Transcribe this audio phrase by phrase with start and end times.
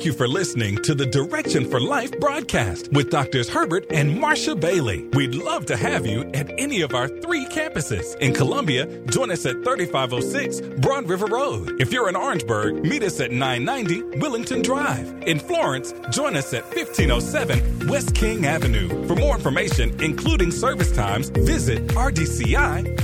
[0.00, 4.58] Thank you for listening to the Direction for Life broadcast with Doctors Herbert and Marsha
[4.58, 5.06] Bailey.
[5.12, 8.16] We'd love to have you at any of our three campuses.
[8.16, 11.78] In Columbia, join us at 3506 Broad River Road.
[11.82, 15.06] If you're in Orangeburg, meet us at 990 Willington Drive.
[15.24, 19.06] In Florence, join us at 1507 West King Avenue.
[19.06, 22.96] For more information, including service times, visit rdci.info.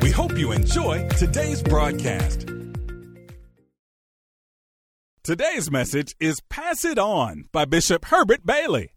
[0.00, 2.53] We hope you enjoy today's broadcast.
[5.24, 8.90] Today's message is Pass It On by Bishop Herbert Bailey.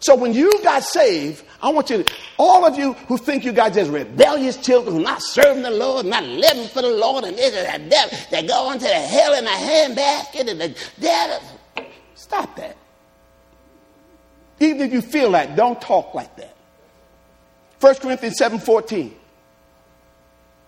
[0.00, 3.52] So when you got saved, I want you to, all of you who think you
[3.52, 7.38] got just rebellious children who not serving the Lord, not living for the Lord, and
[7.38, 11.58] this and that, they go into the hell in a handbasket and the death.
[12.16, 12.76] Stop that.
[14.60, 16.54] Even if you feel that, don't talk like that.
[17.80, 19.16] 1 Corinthians 7 14.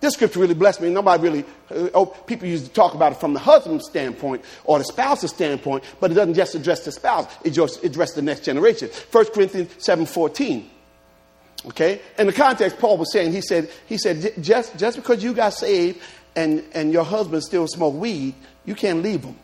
[0.00, 0.90] This scripture really blessed me.
[0.90, 4.78] Nobody really, uh, oh, people used to talk about it from the husband's standpoint or
[4.78, 8.44] the spouse's standpoint, but it doesn't just address the spouse, it just addresses the next
[8.44, 8.90] generation.
[9.10, 10.70] 1 Corinthians 7 14.
[11.66, 12.00] Okay?
[12.16, 15.52] In the context, Paul was saying, he said, he said just, just because you got
[15.54, 16.00] saved
[16.36, 19.36] and, and your husband still smoke weed, you can't leave him.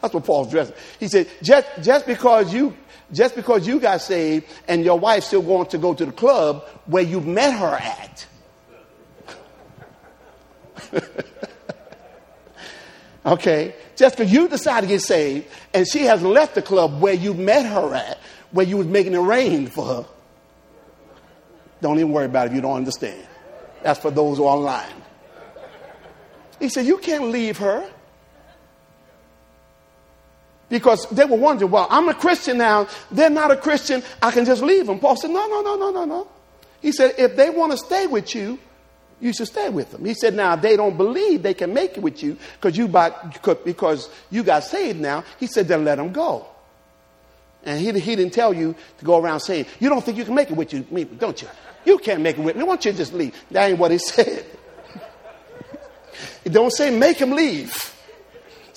[0.00, 0.74] That's what Paul's addressing.
[0.98, 2.76] He said, just, just because you
[3.12, 6.64] just because you got saved and your wife still wants to go to the club
[6.86, 8.26] where you met her at.
[13.26, 13.74] okay?
[13.96, 17.34] Just because you decided to get saved and she has left the club where you
[17.34, 18.18] met her at,
[18.52, 20.06] where you was making it rain for her.
[21.80, 23.26] Don't even worry about it if you don't understand.
[23.82, 25.02] That's for those who are online.
[26.60, 27.90] He said, You can't leave her
[30.70, 32.88] because they were wondering, well, I'm a Christian now.
[33.10, 34.02] They're not a Christian.
[34.22, 34.98] I can just leave them.
[34.98, 36.28] Paul said, no, no, no, no, no, no.
[36.80, 38.58] He said, if they want to stay with you,
[39.20, 40.04] you should stay with them.
[40.04, 44.08] He said, now they don't believe they can make it with you because you because
[44.30, 45.24] you got saved now.
[45.38, 46.46] He said, then let them go.
[47.64, 50.34] And he, he didn't tell you to go around saying, you don't think you can
[50.34, 51.48] make it with you, me, don't you?
[51.84, 52.62] You can't make it with me.
[52.62, 53.36] Why don't you just leave?
[53.50, 54.46] That ain't what he said.
[56.44, 57.94] Don't say make him leave.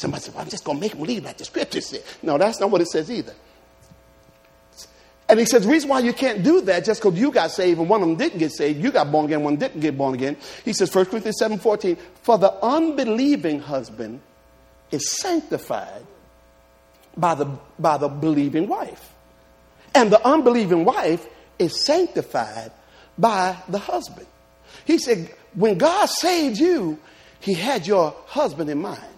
[0.04, 2.04] Somebody said, well, I'm just going to make leave like the scripture said.
[2.22, 3.34] No, that's not what it says either.
[5.30, 7.80] And he says, the reason why you can't do that just because you got saved
[7.80, 10.14] and one of them didn't get saved, you got born again, one didn't get born
[10.14, 10.36] again.
[10.66, 14.20] He says, 1 Corinthians 7 14, for the unbelieving husband
[14.92, 16.06] is sanctified
[17.16, 17.46] by the,
[17.80, 19.14] by the believing wife.
[19.96, 21.26] And the unbelieving wife
[21.60, 22.74] is sanctified
[23.18, 24.28] by the husband.
[24.84, 27.00] He said, when God saved you,
[27.40, 29.13] he had your husband in mind.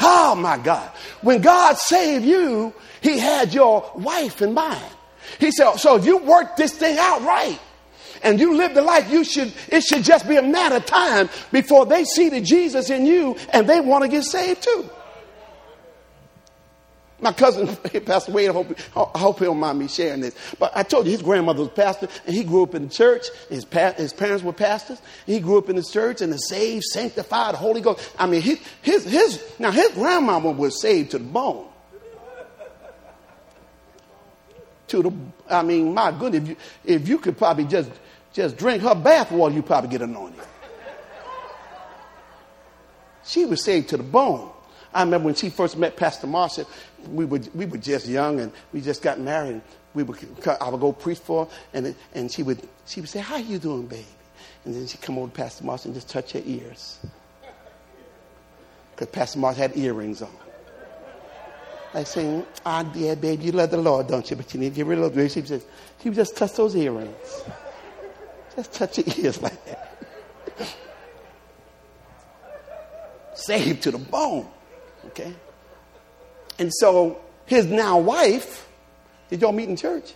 [0.00, 0.88] Oh my God.
[1.20, 4.84] When God saved you, He had your wife in mind.
[5.38, 7.58] He said, so if you work this thing out right,
[8.22, 11.28] and you live the life you should, it should just be a matter of time
[11.52, 14.88] before they see the Jesus in you and they want to get saved too.
[17.20, 18.48] My cousin, passed away.
[18.48, 20.34] I hope, I hope he don't mind me sharing this.
[20.58, 23.26] But I told you his grandmother was pastor, and he grew up in the church.
[23.48, 25.00] His, pa- his parents were pastors.
[25.26, 28.10] He grew up in the church and the saved, sanctified, Holy Ghost.
[28.18, 31.66] I mean, his, his, his, now his grandmama was saved to the bone.
[34.88, 35.12] To the,
[35.48, 37.90] I mean, my goodness, if you, if you could probably just,
[38.32, 40.40] just drink her bath water, you probably get anointed.
[43.24, 44.50] She was saved to the bone.
[44.92, 46.68] I remember when she first met Pastor Marshall,
[47.08, 49.60] we were, we were just young and we just got married.
[49.94, 50.18] We would,
[50.60, 53.58] I would go preach for her, and, and she, would, she would say, How you
[53.58, 54.06] doing, baby?
[54.64, 56.98] And then she'd come over to Pastor Marshall and just touch her ears.
[58.92, 60.30] Because Pastor Marshall had earrings on.
[61.92, 64.36] Like saying, Ah, yeah, baby, you love the Lord, don't you?
[64.36, 65.32] But you need to get rid of those.
[65.32, 65.66] She would just,
[66.02, 67.42] she would just touch those earrings.
[68.54, 69.98] Just touch your ears like that.
[73.34, 74.46] Saved to the bone.
[75.06, 75.34] Okay?
[76.60, 78.68] And so his now wife,
[79.30, 80.12] did y'all meet in church?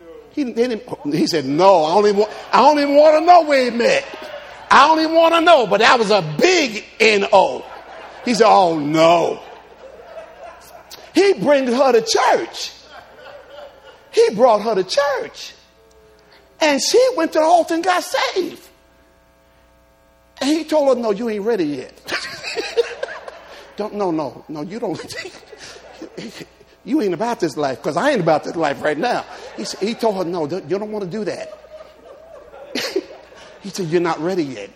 [0.00, 0.06] No.
[0.32, 3.24] He, didn't, oh, he said, No, I don't, even want, I don't even want to
[3.24, 4.04] know where he met.
[4.68, 7.64] I don't even want to know, but that was a big N-O.
[8.24, 9.40] He said, Oh no.
[11.14, 12.72] He brings her to church.
[14.10, 15.54] He brought her to church.
[16.60, 18.68] And she went to the altar and got saved.
[20.40, 22.96] And he told her, No, you ain't ready yet.
[23.80, 25.02] don't, no, no, no, you don't.
[26.84, 29.24] you ain't about this life because I ain't about this life right now.
[29.56, 31.58] He, he told her, no, you don't want to do that.
[33.62, 34.70] he said, you're not ready yet.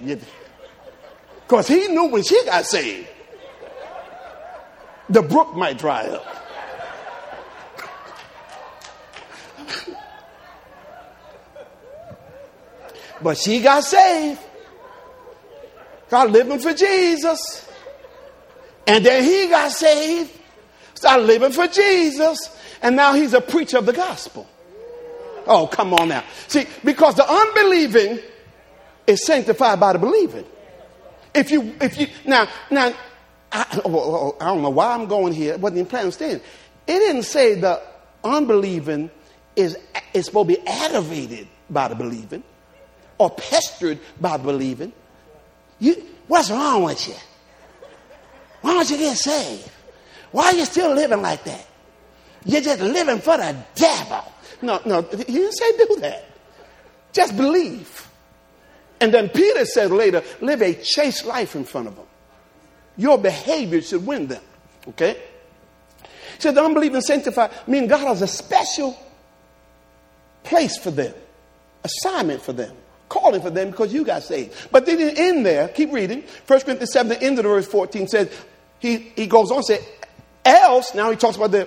[1.47, 3.07] Because he knew when she got saved,
[5.11, 6.25] the brook might dry up.
[13.23, 14.41] but she got saved.
[16.09, 17.69] God living for Jesus.
[18.87, 20.31] And then he got saved,
[20.95, 24.47] started living for Jesus, and now he's a preacher of the gospel.
[25.47, 26.25] Oh, come on now.
[26.49, 28.19] See, because the unbelieving
[29.07, 30.47] is sanctified by the believing.
[31.35, 32.95] If you, if you, now, now,
[33.53, 35.55] I, oh, oh, oh, I don't know why I'm going here.
[35.55, 36.41] I wasn't even planning on staying.
[36.87, 37.83] It didn't say the
[38.23, 39.11] unbelieving
[39.57, 39.77] is,
[40.13, 42.43] is supposed to be aggravated by the believing
[43.19, 44.93] or pestered by the believing.
[45.79, 47.15] You, what's wrong with you?
[48.65, 49.71] Why don't you get saved?
[50.31, 51.67] Why are you still living like that?
[52.47, 54.25] You're just living for the devil.
[54.63, 56.25] No, no, he didn't say do that.
[57.13, 58.09] Just believe.
[59.03, 62.07] And then Peter said later, live a chaste life in front of them.
[62.97, 64.43] Your behavior should win them.
[64.89, 65.23] Okay?
[66.03, 68.99] He said the unbelieving sanctified, mean God has a special
[70.43, 71.13] place for them,
[71.85, 72.75] assignment for them,
[73.11, 74.69] calling for them because you got saved.
[74.73, 76.25] But then in there, keep reading.
[76.47, 78.35] 1 Corinthians 7, the end of the verse 14 says,
[78.85, 79.81] he, he goes on to say,
[80.45, 81.67] else, now he talks about the,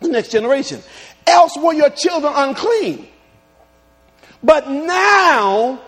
[0.00, 0.80] the next generation,
[1.26, 3.06] else were your children unclean.
[4.42, 5.82] But now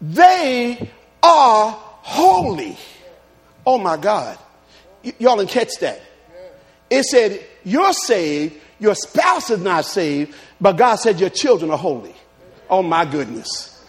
[0.00, 0.90] they
[1.22, 2.76] are holy.
[3.64, 4.36] Oh my God.
[5.04, 6.00] Y- y'all didn't catch that.
[6.90, 11.78] It said, You're saved, your spouse is not saved, but God said your children are
[11.78, 12.14] holy.
[12.68, 13.79] Oh my goodness.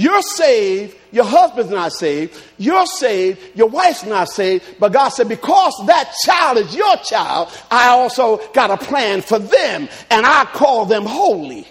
[0.00, 5.28] You're saved, your husband's not saved, you're saved, your wife's not saved, but God said,
[5.28, 10.46] because that child is your child, I also got a plan for them, and I
[10.46, 11.68] call them holy.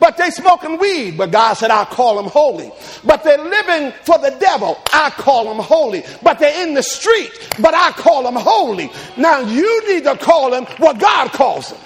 [0.00, 2.72] But they smoking weed, but God said, I call them holy.
[3.04, 6.04] But they're living for the devil, I call them holy.
[6.22, 7.30] But they're in the street,
[7.60, 8.90] but I call them holy.
[9.18, 11.80] Now you need to call them what God calls them.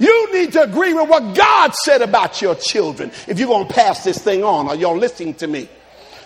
[0.00, 3.72] You need to agree with what God said about your children if you're going to
[3.72, 4.66] pass this thing on.
[4.66, 5.68] Are y'all listening to me?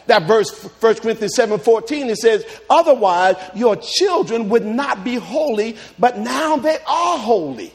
[0.06, 0.50] That verse,
[0.81, 6.56] 1 Corinthians 7 14, it says, Otherwise, your children would not be holy, but now
[6.56, 7.73] they are holy.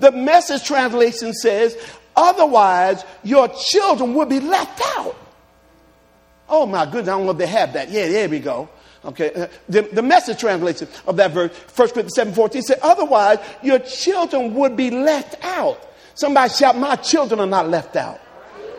[0.00, 1.78] The message translation says,
[2.14, 5.16] Otherwise, your children would be left out.
[6.48, 7.90] Oh my goodness, I don't know if they have that.
[7.90, 8.68] Yeah, there we go.
[9.04, 13.38] Okay, uh, the, the message translation of that verse, 1 Corinthians 7 14, said, Otherwise,
[13.62, 15.80] your children would be left out.
[16.14, 18.20] Somebody shout, My children are not left out.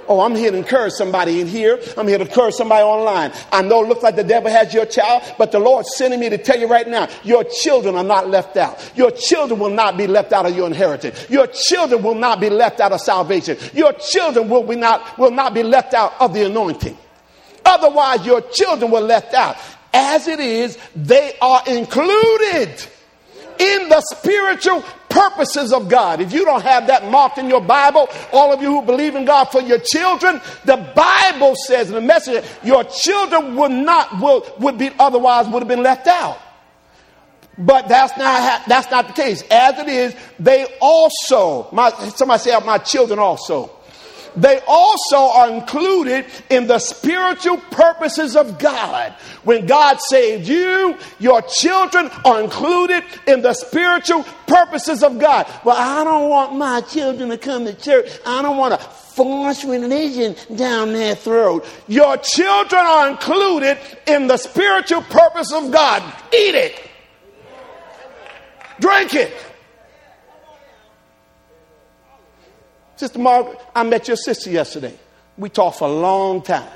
[0.10, 1.80] Oh, I'm here to encourage somebody in here.
[1.96, 3.32] I'm here to encourage somebody online.
[3.52, 6.30] I know it looks like the devil has your child, but the Lord's sending me
[6.30, 8.92] to tell you right now, your children are not left out.
[8.96, 11.30] Your children will not be left out of your inheritance.
[11.30, 13.56] Your children will not be left out of salvation.
[13.72, 16.98] Your children will, be not, will not be left out of the anointing.
[17.64, 19.58] Otherwise, your children were left out.
[19.94, 22.70] As it is, they are included
[23.60, 26.22] in the spiritual purposes of God.
[26.22, 29.26] If you don't have that marked in your Bible, all of you who believe in
[29.26, 34.46] God for your children, the Bible says in the message, your children would not will
[34.60, 36.40] would be otherwise would have been left out.
[37.58, 39.44] But that's not that's not the case.
[39.52, 43.72] As it is, they also my somebody say my children also
[44.36, 49.14] they also are included in the spiritual purposes of God.
[49.44, 55.48] When God saved you, your children are included in the spiritual purposes of God.
[55.64, 58.10] Well, I don't want my children to come to church.
[58.26, 61.66] I don't want to force religion down their throat.
[61.88, 66.02] Your children are included in the spiritual purpose of God.
[66.34, 66.90] Eat it.
[68.80, 69.34] Drink it.
[73.00, 74.94] Sister Margaret, I met your sister yesterday.
[75.38, 76.68] We talked for a long time.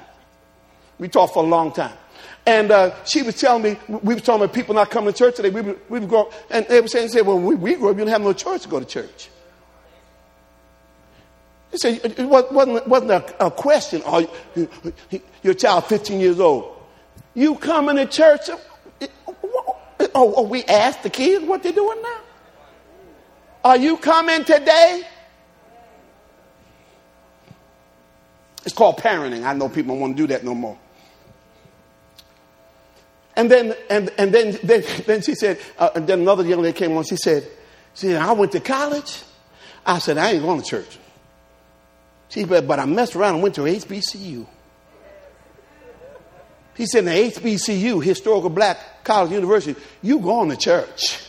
[0.98, 1.98] We talked for a long time.
[2.46, 5.36] And uh, she was telling me, we were talking about people not coming to church
[5.36, 5.50] today.
[5.50, 7.96] We were, we were going, and they were saying, say, well, when we grew up,
[7.96, 9.28] you didn't have no choice to go to church.
[11.72, 14.02] He said, it wasn't, wasn't a, a question.
[14.06, 14.26] Oh,
[15.44, 16.74] your child 15 years old.
[17.34, 18.50] You coming to church?
[19.36, 19.76] Oh,
[20.16, 22.20] oh, we asked the kids what they're doing now.
[23.66, 25.02] Are you coming today?
[28.74, 29.46] It's called parenting.
[29.46, 30.76] I know people don't want to do that no more.
[33.36, 36.76] And then, and, and then, then, then she said, uh, and then another young lady
[36.76, 37.04] came on.
[37.04, 37.44] She said,
[37.94, 39.22] she said, I went to college.
[39.86, 40.98] I said, I ain't going to church.
[42.30, 44.48] She said, but I messed around and went to HBCU.
[46.76, 51.20] He said, the HBCU, Historical Black College University, you going to church.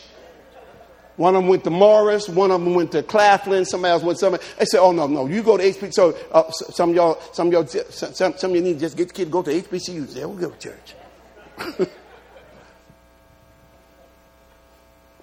[1.17, 2.27] One of them went to Morris.
[2.27, 3.65] One of them went to Claflin.
[3.65, 4.41] Somebody else went somewhere.
[4.59, 7.47] They said, "Oh no, no, you go to HBCU." So uh, some of y'all, some
[7.47, 10.09] of y'all, some, some of you need to just get the kid go to HBCU.
[10.09, 10.95] Say, "We'll go to church."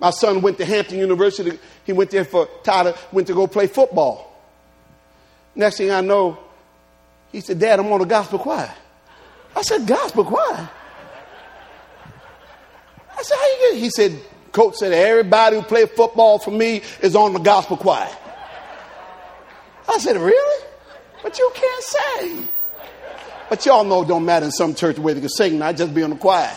[0.00, 1.58] My son went to Hampton University.
[1.84, 2.94] He went there for Tyler.
[3.12, 4.30] Went to go play football.
[5.54, 6.38] Next thing I know,
[7.30, 8.74] he said, "Dad, I'm on the gospel choir."
[9.54, 10.70] I said, "Gospel choir."
[13.22, 13.80] I said, how you get?
[13.82, 14.20] He said,
[14.52, 18.10] coach said, everybody who played football for me is on the gospel choir.
[19.88, 20.66] I said, really?
[21.22, 22.48] But you can't sing.
[23.48, 25.92] But y'all know it don't matter in some church where they can sing, not just
[25.94, 26.56] be on the choir.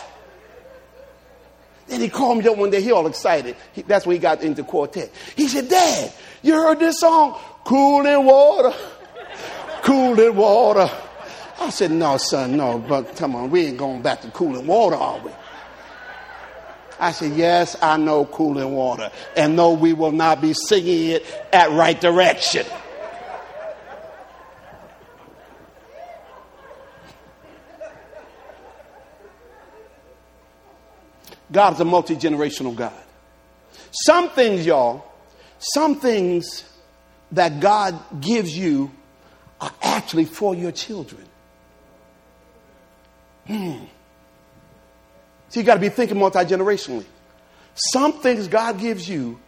[1.88, 3.56] Then he called me up one day, he all excited.
[3.72, 5.10] He, that's when he got into quartet.
[5.36, 6.12] He said, Dad,
[6.42, 7.38] you heard this song?
[7.64, 8.76] Cooling water,
[9.82, 10.90] Cooling water.
[11.60, 14.96] I said, no, son, no, but come on, we ain't going back to cooling water,
[14.96, 15.30] are we?
[16.98, 19.10] I said, yes, I know cooling water.
[19.36, 22.66] And no, we will not be singing it at right direction.
[31.52, 32.92] God is a multi generational God.
[33.90, 35.04] Some things, y'all,
[35.58, 36.64] some things
[37.32, 38.90] that God gives you
[39.60, 41.24] are actually for your children.
[43.46, 43.84] Hmm.
[45.56, 47.06] So you got to be thinking multi generationally.
[47.76, 49.40] Some things God gives you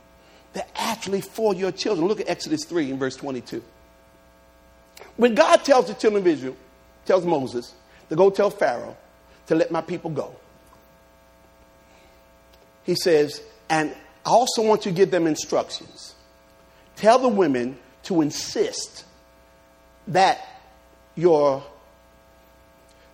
[0.55, 2.09] that actually for your children.
[2.09, 3.63] Look at Exodus 3 in verse 22.
[5.19, 6.57] When God tells the children of Israel,
[7.05, 7.75] tells Moses
[8.09, 8.97] to go tell Pharaoh
[9.49, 10.35] to let my people go,
[12.85, 16.15] he says, and I also want you to give them instructions.
[16.97, 19.05] Tell the women to insist
[20.07, 20.63] that
[21.17, 21.63] your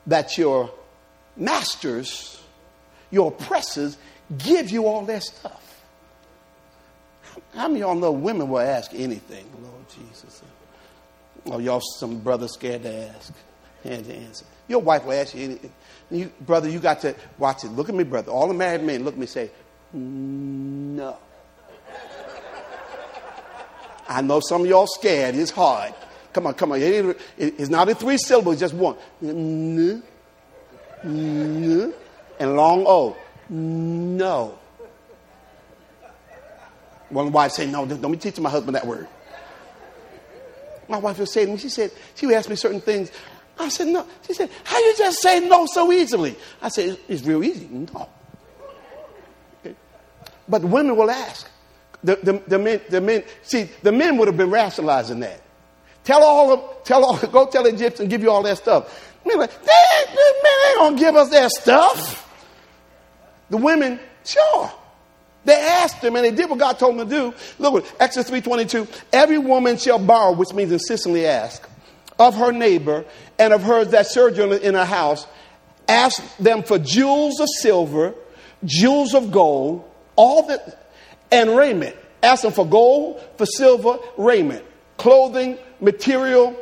[0.07, 0.71] that your
[1.37, 2.41] masters,
[3.14, 3.97] your oppressors,
[4.37, 5.62] give you all their stuff.
[7.54, 10.42] How many y'all know women will ask anything, Lord Jesus?
[11.47, 13.33] Oh, y'all some brothers scared to ask
[13.85, 14.44] and to answer.
[14.66, 15.73] Your wife will ask you anything.
[16.11, 17.68] You, brother, you got to watch it.
[17.68, 18.30] Look at me, brother.
[18.30, 19.50] All the married men look at me say,
[19.92, 21.16] no.
[24.09, 25.35] I know some of y'all scared.
[25.35, 25.94] It's hard.
[26.33, 26.78] Come on, come on.
[26.80, 28.97] It's not in three syllables, just one.
[29.23, 30.02] N,
[31.04, 31.94] n,
[32.38, 33.17] and long O.
[33.49, 34.59] No.
[37.11, 39.07] One wife say, no, don't be teaching my husband that word.
[40.88, 43.11] My wife was saying to me, she said, she would ask me certain things.
[43.59, 44.07] I said, no.
[44.26, 46.37] She said, how you just say no so easily?
[46.61, 47.67] I said, it's real easy.
[47.67, 48.09] No.
[50.49, 51.49] But women will ask.
[52.03, 55.41] The, the, the, men, the men, see, the men would have been rationalizing that.
[56.03, 59.14] Tell all of, tell all, go tell the Egyptians, and give you all that stuff.
[59.25, 62.24] Men like, they, the men ain't gonna give us that stuff.
[63.51, 64.71] The women, sure.
[65.45, 67.35] They asked him and they did what God told them to do.
[67.59, 71.69] Look, at Exodus 3.22, every woman shall borrow, which means insistently ask,
[72.19, 73.05] of her neighbor
[73.39, 75.27] and of hers that sojourn in her house,
[75.89, 78.15] ask them for jewels of silver,
[78.65, 80.89] jewels of gold, all that,
[81.31, 81.97] and raiment.
[82.23, 84.65] Ask them for gold, for silver, raiment,
[84.97, 86.57] clothing, material,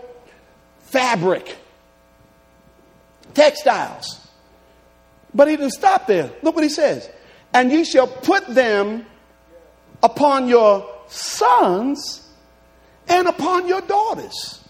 [0.80, 1.56] fabric,
[3.34, 4.21] textiles.
[5.34, 6.30] But he didn't stop there.
[6.42, 7.08] Look what he says.
[7.54, 9.06] And ye shall put them
[10.02, 12.26] upon your sons
[13.08, 14.62] and upon your daughters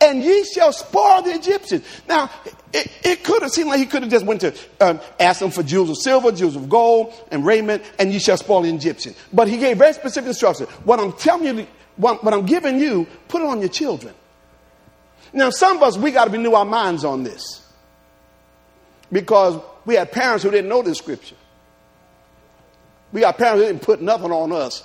[0.00, 1.84] and ye shall spoil the Egyptians.
[2.08, 2.30] Now,
[2.72, 5.50] it, it could have seemed like he could have just went to um, ask them
[5.50, 9.16] for jewels of silver, jewels of gold, and raiment, and ye shall spoil the Egyptians.
[9.32, 10.68] But he gave very specific instructions.
[10.84, 14.14] What I'm telling you, what, what I'm giving you, put it on your children.
[15.32, 17.64] Now, some of us, we got to renew our minds on this
[19.10, 21.36] because we had parents who didn't know this scripture.
[23.12, 24.82] We got parents who didn't put nothing on us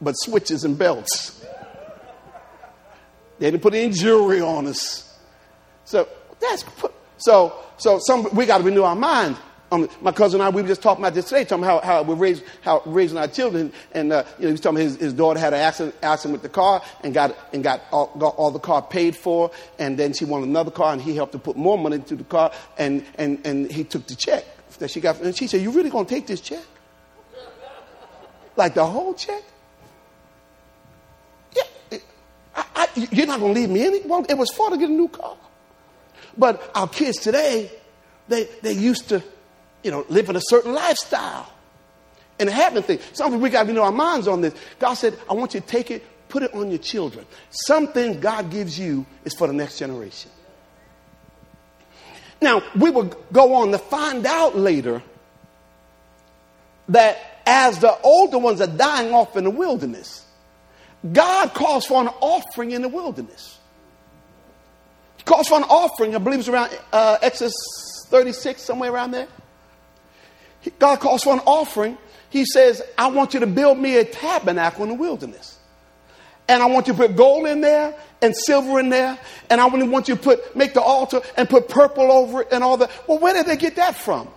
[0.00, 1.44] but switches and belts.
[3.38, 5.18] They didn't put any jewelry on us.
[5.84, 6.08] So
[6.40, 6.64] that's
[7.18, 9.36] so so some we got to renew our mind.
[9.70, 11.96] Um, my cousin and I, we were just talking about this today, talking about how,
[11.96, 13.70] how we're raising, how raising our children.
[13.92, 16.42] And, uh, you know, he was talking his, his daughter had an accident, accident with
[16.42, 19.50] the car and got, and got all, got all the car paid for.
[19.78, 22.24] And then she wanted another car and he helped her put more money into the
[22.24, 22.50] car.
[22.78, 24.44] And, and, and he took the check
[24.78, 25.20] that she got.
[25.20, 26.64] And she said, you really going to take this check?
[28.56, 29.42] Like the whole check?
[32.56, 34.00] I, I, you're not going to leave me any.
[34.00, 35.36] Well, it was for to get a new car.
[36.36, 37.70] But our kids today,
[38.26, 39.22] they, they used to,
[39.82, 41.52] you know, living a certain lifestyle
[42.38, 43.02] and having things.
[43.12, 44.54] Something we got to know our minds on this.
[44.78, 47.26] God said, I want you to take it, put it on your children.
[47.50, 50.30] Something God gives you is for the next generation.
[52.40, 55.02] Now, we will go on to find out later
[56.88, 60.24] that as the older ones are dying off in the wilderness,
[61.12, 63.58] God calls for an offering in the wilderness.
[65.16, 67.54] He calls for an offering, I believe it's around uh, Exodus
[68.08, 69.28] 36, somewhere around there.
[70.78, 71.98] God calls for an offering.
[72.30, 75.58] He says, I want you to build me a tabernacle in the wilderness.
[76.48, 79.18] And I want you to put gold in there and silver in there.
[79.50, 82.64] And I want you to put, make the altar and put purple over it and
[82.64, 82.90] all that.
[83.06, 84.28] Well, where did they get that from?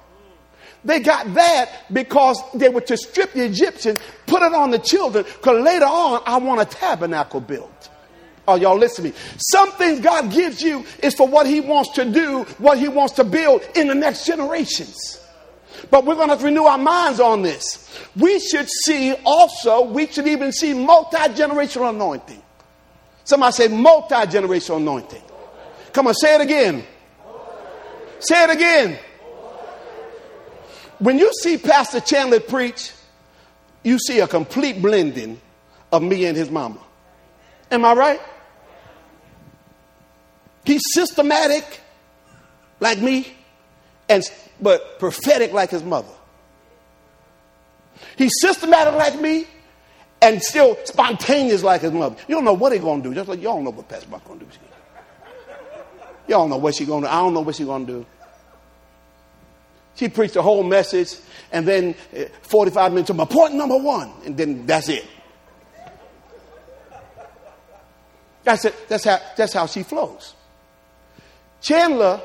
[0.83, 5.25] They got that because they were to strip the Egyptians, put it on the children,
[5.25, 7.89] because later on, I want a tabernacle built.
[8.47, 9.37] Are y'all listen listening?
[9.51, 13.13] Some things God gives you is for what He wants to do, what He wants
[13.13, 15.20] to build in the next generations.
[15.91, 17.89] But we're going to renew our minds on this.
[18.15, 22.41] We should see also, we should even see multi generational anointing.
[23.25, 25.21] Somebody say multi generational anointing.
[25.91, 26.83] Come on, say it again.
[28.19, 28.99] Say it again.
[30.99, 32.91] When you see Pastor Chandler preach,
[33.83, 35.41] you see a complete blending
[35.91, 36.79] of me and his mama.
[37.69, 38.21] Am I right?
[40.63, 41.81] He's systematic
[42.79, 43.33] like me,
[44.11, 44.23] and
[44.61, 46.13] but prophetic like his mother.
[48.17, 49.47] He's systematic like me,
[50.21, 52.15] and still spontaneous like his mother.
[52.27, 53.13] You don't know what he's gonna do.
[53.13, 54.47] Just like y'all know what Pastor Buck gonna do.
[56.27, 57.11] Y'all know what she's gonna do.
[57.11, 58.05] I don't know what she's gonna do.
[59.95, 61.15] She preached the whole message,
[61.51, 65.05] and then eh, 45 minutes to my point number one, and then that's it.
[68.43, 68.89] That's it.
[68.89, 70.33] That's how, that's how she flows.
[71.61, 72.21] Chandler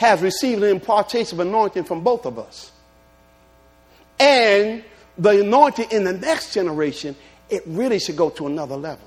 [0.00, 2.72] has received an impartation of anointing from both of us.
[4.18, 4.82] And
[5.18, 7.14] the anointing in the next generation,
[7.50, 9.06] it really should go to another level.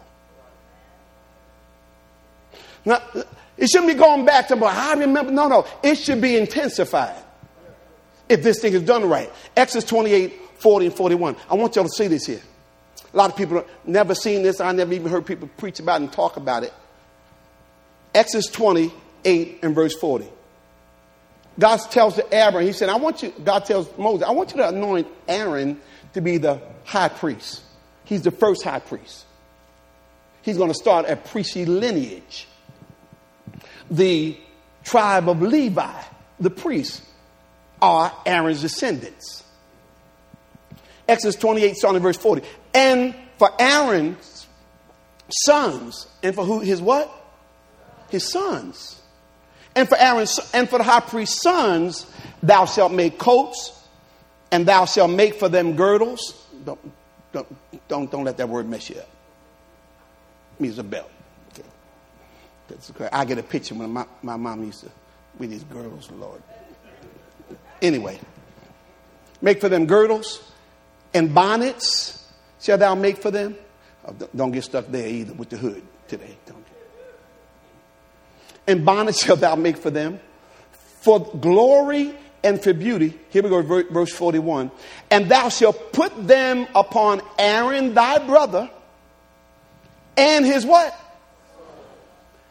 [2.85, 3.01] Now,
[3.57, 5.31] it shouldn't be going back to, but I remember.
[5.31, 5.65] No, no.
[5.81, 7.23] It should be intensified
[8.29, 9.31] if this thing is done right.
[9.57, 11.35] Exodus 28, 40, and 41.
[11.49, 12.41] I want y'all to see this here.
[13.11, 14.61] A lot of people have never seen this.
[14.61, 16.73] I never even heard people preach about and talk about it.
[18.13, 20.29] Exodus 28 and verse 40.
[21.59, 24.69] God tells Aaron, he said, I want you, God tells Moses, I want you to
[24.69, 25.79] anoint Aaron
[26.13, 27.61] to be the high priest.
[28.05, 29.25] He's the first high priest.
[30.41, 32.47] He's going to start a priestly lineage.
[33.89, 34.37] The
[34.83, 36.01] tribe of Levi,
[36.39, 37.01] the priests,
[37.81, 39.43] are Aaron's descendants.
[41.07, 42.45] Exodus 28, starting verse 40.
[42.73, 44.47] And for Aaron's
[45.29, 47.11] sons, and for who his what?
[48.09, 49.01] His sons.
[49.75, 52.05] And for Aaron's and for the high priest's sons,
[52.41, 53.71] thou shalt make coats,
[54.51, 56.47] and thou shalt make for them girdles.
[56.63, 56.79] Don't,
[57.31, 59.09] don't, don't, don't let that word mess you up.
[60.57, 61.09] It means a belt.
[62.91, 63.09] Okay.
[63.11, 64.89] I get a picture when my, my mom used to
[65.37, 66.41] with these girdles, Lord.
[67.81, 68.19] Anyway,
[69.41, 70.41] make for them girdles
[71.13, 72.31] and bonnets
[72.61, 73.55] shall thou make for them.
[74.05, 76.37] Oh, don't get stuck there either with the hood today.
[76.45, 76.62] Don't
[78.67, 80.19] and bonnets shalt thou make for them
[81.01, 83.19] for glory and for beauty.
[83.29, 84.71] Here we go, verse 41.
[85.11, 88.69] And thou shalt put them upon Aaron thy brother
[90.17, 90.97] and his what?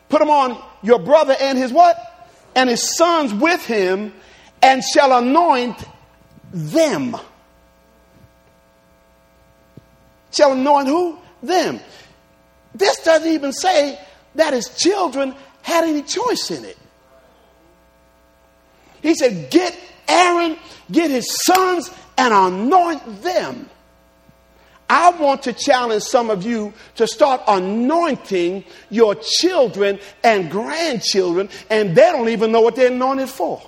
[0.09, 1.97] Put them on your brother and his what?
[2.55, 4.13] And his sons with him,
[4.61, 5.83] and shall anoint
[6.53, 7.17] them.
[10.33, 11.19] Shall anoint who?
[11.43, 11.81] Them.
[12.75, 13.99] This doesn't even say
[14.35, 16.79] that his children had any choice in it.
[19.01, 20.57] He said, Get Aaron,
[20.91, 23.69] get his sons, and anoint them.
[24.89, 31.97] I want to challenge some of you to start anointing your children and grandchildren, and
[31.97, 33.63] they don't even know what they're anointed for.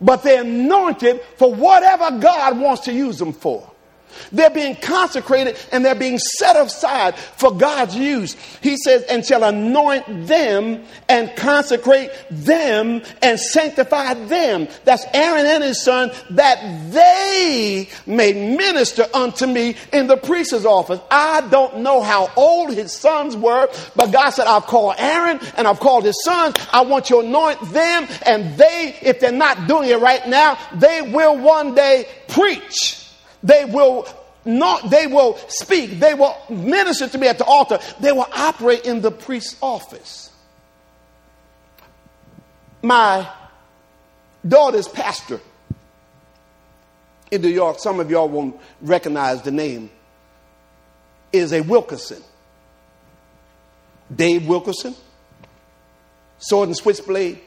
[0.00, 3.68] But they're anointed for whatever God wants to use them for.
[4.32, 8.34] They're being consecrated and they're being set aside for God's use.
[8.60, 14.68] He says, and shall anoint them and consecrate them and sanctify them.
[14.84, 21.00] That's Aaron and his son, that they may minister unto me in the priest's office.
[21.10, 25.66] I don't know how old his sons were, but God said, I've called Aaron and
[25.66, 26.56] I've called his sons.
[26.72, 30.58] I want you to anoint them, and they, if they're not doing it right now,
[30.74, 33.07] they will one day preach.
[33.42, 34.06] They will
[34.44, 36.00] not, they will speak.
[36.00, 37.78] They will minister to me at the altar.
[38.00, 40.30] They will operate in the priest's office.
[42.82, 43.28] My
[44.46, 45.40] daughter's pastor
[47.30, 49.90] in New York, some of y'all won't recognize the name,
[51.32, 52.22] is a Wilkerson.
[54.14, 54.94] Dave Wilkerson,
[56.38, 57.40] sword and switchblade,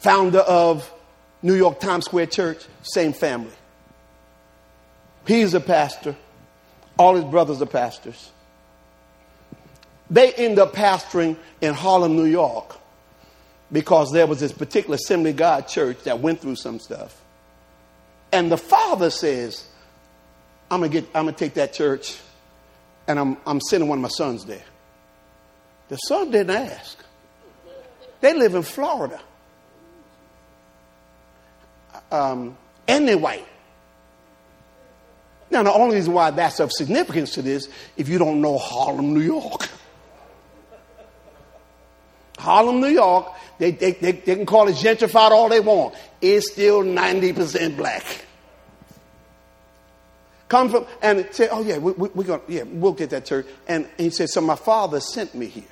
[0.00, 0.92] founder of
[1.42, 3.52] New York Times Square Church, same family.
[5.30, 6.16] He's a pastor.
[6.98, 8.32] All his brothers are pastors.
[10.10, 12.76] They end up pastoring in Harlem, New York,
[13.70, 17.22] because there was this particular Assembly God church that went through some stuff.
[18.32, 19.68] And the father says,
[20.68, 22.18] I'm gonna get I'm gonna take that church
[23.06, 24.64] and I'm I'm sending one of my sons there.
[25.90, 26.98] The son didn't ask.
[28.20, 29.20] They live in Florida.
[32.10, 32.56] um,
[32.88, 33.46] and they're white.
[35.50, 39.14] Now, the only reason why that's of significance to this, if you don't know Harlem,
[39.14, 39.68] New York.
[42.38, 45.94] Harlem, New York, they, they, they, they can call it gentrified all they want.
[46.20, 48.24] It's still 90% black.
[50.48, 53.26] Come from, and say, oh yeah, we, we, we're going to, yeah, we'll get that
[53.26, 53.46] church.
[53.68, 55.64] And, and he said, so my father sent me here.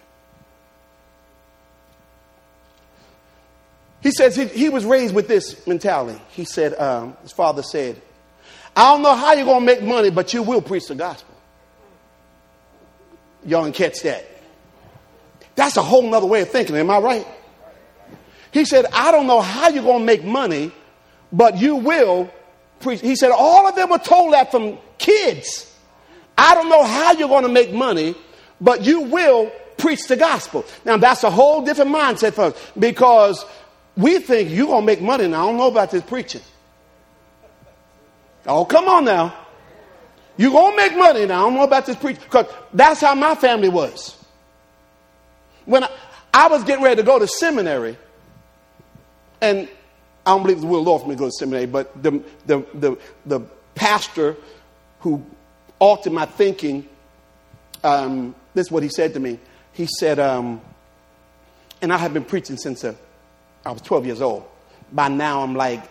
[4.00, 6.20] He says he, he was raised with this mentality.
[6.30, 8.00] He said, um, his father said,
[8.78, 11.34] I don't know how you're going to make money, but you will preach the gospel.
[13.44, 14.24] Y'all can catch that.
[15.56, 16.76] That's a whole nother way of thinking.
[16.76, 17.26] Am I right?
[18.52, 20.70] He said, I don't know how you're going to make money,
[21.32, 22.30] but you will
[22.78, 23.00] preach.
[23.00, 25.76] He said, all of them were told that from kids.
[26.36, 28.14] I don't know how you're going to make money,
[28.60, 30.64] but you will preach the gospel.
[30.84, 33.44] Now, that's a whole different mindset for us because
[33.96, 35.42] we think you're going to make money now.
[35.42, 36.42] I don't know about this preaching.
[38.48, 39.34] Oh, come on now.
[40.38, 41.40] You're going to make money now.
[41.40, 44.16] I don't know about this preaching because that's how my family was.
[45.66, 45.90] When I,
[46.32, 47.98] I was getting ready to go to seminary,
[49.40, 49.68] and
[50.24, 52.64] I don't believe the will Lord for me to go to seminary, but the, the,
[52.74, 53.40] the, the
[53.74, 54.36] pastor
[55.00, 55.24] who
[55.78, 56.88] altered my thinking,
[57.84, 59.38] um, this is what he said to me.
[59.72, 60.60] He said, um,
[61.82, 62.94] and I have been preaching since uh,
[63.66, 64.44] I was 12 years old.
[64.92, 65.82] By now, I'm like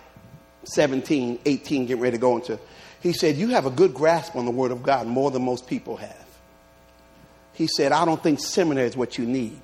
[0.73, 2.59] 17, 18, getting ready to go into.
[3.01, 5.67] He said, You have a good grasp on the Word of God more than most
[5.67, 6.27] people have.
[7.53, 9.61] He said, I don't think seminary is what you need.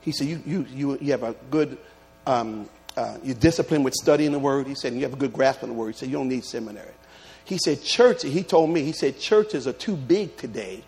[0.00, 1.78] He said, You, you, you, you have a good,
[2.26, 4.66] um, uh, you're disciplined with studying the Word.
[4.66, 5.94] He said, You have a good grasp on the Word.
[5.94, 6.92] He said, You don't need seminary.
[7.46, 10.82] He said, Church, he told me, he said, churches are too big today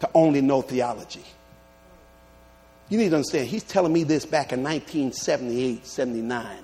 [0.00, 1.24] to only know theology.
[2.88, 6.58] You need to understand, he's telling me this back in 1978, 79.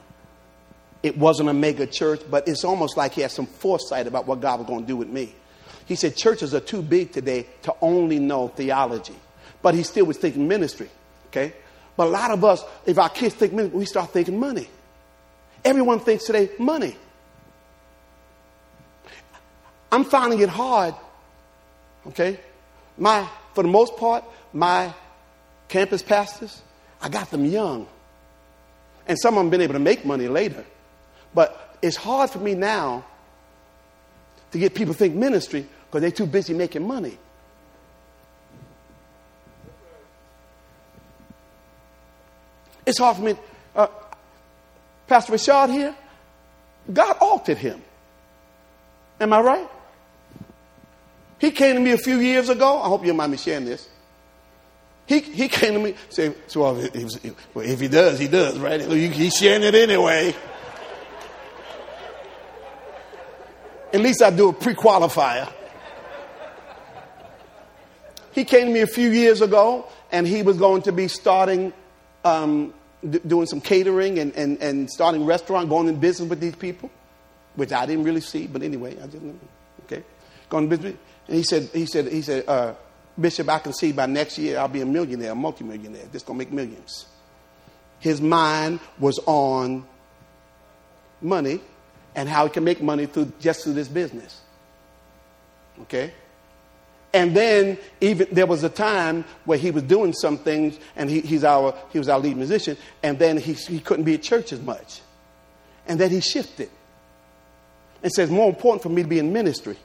[1.06, 4.40] It wasn't a mega church, but it's almost like he had some foresight about what
[4.40, 5.32] God was going to do with me.
[5.86, 9.14] He said churches are too big today to only know theology.
[9.62, 10.90] But he still was thinking ministry.
[11.28, 11.52] Okay?
[11.96, 14.68] But a lot of us, if our kids think ministry, we start thinking money.
[15.64, 16.96] Everyone thinks today money.
[19.92, 20.96] I'm finding it hard.
[22.08, 22.40] Okay?
[22.98, 24.92] My, for the most part, my
[25.68, 26.60] campus pastors,
[27.00, 27.86] I got them young.
[29.06, 30.64] And some of them been able to make money later.
[31.37, 33.05] But it's hard for me now
[34.53, 37.18] to get people to think ministry because they're too busy making money.
[42.87, 43.35] It's hard for me.
[43.75, 43.88] Uh,
[45.07, 45.94] Pastor Rashad here,
[46.90, 47.83] God altered him.
[49.20, 49.68] Am I right?
[51.38, 52.81] He came to me a few years ago.
[52.81, 53.87] I hope you don't mind me sharing this.
[55.05, 58.81] He, he came to me, say, so well, if he does, he does, right?
[58.81, 60.35] He's sharing it anyway.
[63.92, 65.53] At least I do a pre qualifier.
[68.33, 71.72] He came to me a few years ago and he was going to be starting,
[72.25, 72.75] um,
[73.09, 76.90] d- doing some catering and, and, and starting restaurant, going in business with these people,
[77.55, 79.40] which I didn't really see, but anyway, I didn't,
[79.85, 80.03] okay.
[80.51, 80.99] Going to business.
[81.29, 82.75] And he said, he said, he said, uh,
[83.18, 86.05] Bishop, I can see by next year I'll be a millionaire, a multimillionaire.
[86.12, 87.07] This gonna make millions.
[87.99, 89.87] His mind was on
[91.22, 91.61] money
[92.16, 94.40] and how he can make money through just through this business.
[95.83, 96.12] Okay?
[97.12, 101.20] And then even there was a time where he was doing some things, and he,
[101.20, 104.52] he's our he was our lead musician, and then he, he couldn't be at church
[104.52, 105.00] as much.
[105.87, 106.68] And then he shifted
[108.02, 109.76] and says, more important for me to be in ministry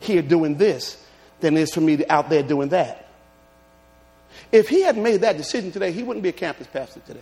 [0.00, 1.02] here doing this
[1.40, 3.06] than it is for me to out there doing that.
[4.52, 7.20] If he had made that decision today, he wouldn't be a campus pastor today.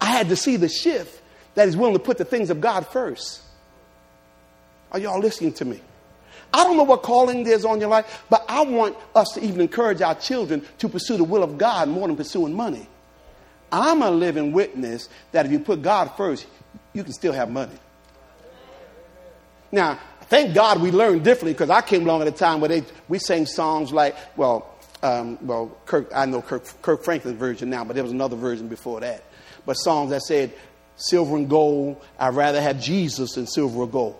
[0.00, 1.22] I had to see the shift
[1.54, 3.42] that is willing to put the things of God first.
[4.92, 5.80] Are y'all listening to me?
[6.52, 9.60] I don't know what calling there's on your life, but I want us to even
[9.60, 12.86] encourage our children to pursue the will of God more than pursuing money.
[13.72, 16.46] I'm a living witness that if you put God first,
[16.92, 17.74] you can still have money.
[19.72, 22.84] Now, thank God we learned differently because I came along at a time where they,
[23.08, 24.70] we sang songs like, well,
[25.02, 28.68] um, well, Kirk, I know Kirk, Kirk Franklin's version now, but there was another version
[28.68, 29.24] before that.
[29.66, 30.52] But songs that said,
[30.96, 32.02] silver and gold.
[32.18, 34.16] I'd rather have Jesus than silver or gold.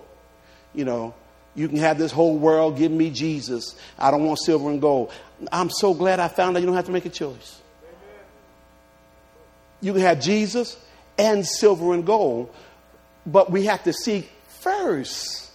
[0.74, 1.14] You know,
[1.54, 3.76] you can have this whole world, give me Jesus.
[3.98, 5.12] I don't want silver and gold.
[5.52, 7.60] I'm so glad I found out you don't have to make a choice.
[9.80, 10.76] You can have Jesus
[11.18, 12.52] and silver and gold,
[13.26, 15.50] but we have to seek first.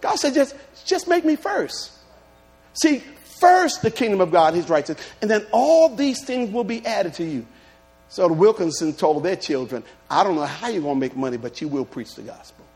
[0.00, 0.54] God said, just,
[0.84, 1.90] just make me first.
[2.74, 3.02] See,
[3.40, 7.14] first the kingdom of God, his righteousness, and then all these things will be added
[7.14, 7.46] to you.
[8.10, 11.36] So the Wilkerson told their children, I don't know how you're going to make money,
[11.36, 12.66] but you will preach the gospel.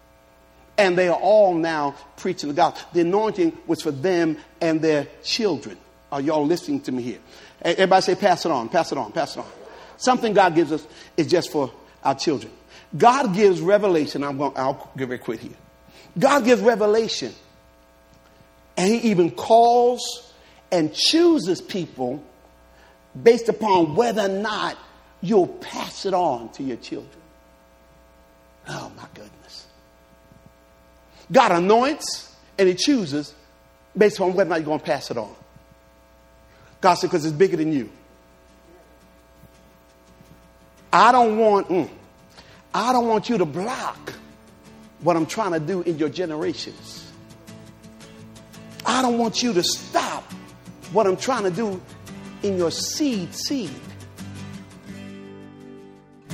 [0.79, 2.89] And they are all now preaching the gospel.
[2.93, 5.77] The anointing was for them and their children.
[6.13, 7.19] Are y'all listening to me here?
[7.63, 9.47] Everybody say, pass it on, pass it on, pass it on.
[9.97, 11.73] Something God gives us is just for
[12.05, 12.53] our children.
[12.97, 14.23] God gives revelation.
[14.23, 15.53] I'm going, I'll give it quick here.
[16.17, 17.33] God gives revelation.
[18.77, 20.33] And He even calls
[20.71, 22.23] and chooses people
[23.21, 24.79] based upon whether or not
[25.25, 27.11] you'll pass it on to your children.
[28.69, 29.67] Oh, my goodness.
[31.33, 33.35] God anoints and He chooses
[33.97, 35.35] based on whether or not you're going to pass it on.
[36.81, 37.91] God said, because it's bigger than you.
[40.93, 41.89] I don't want, mm,
[42.75, 44.13] I don't want you to block
[45.01, 47.11] what I'm trying to do in your generations.
[48.85, 50.31] I don't want you to stop
[50.93, 51.81] what I'm trying to do
[52.43, 53.71] in your seed seed.